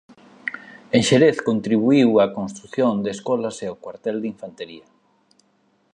En 0.95 1.01
Xerez 1.07 1.37
contribuíu 1.49 2.09
a 2.17 2.25
construción 2.37 2.93
de 3.03 3.09
escolas 3.15 3.55
e 3.65 3.67
o 3.73 3.79
cuartel 3.83 4.15
de 4.19 4.29
infantería. 4.33 4.85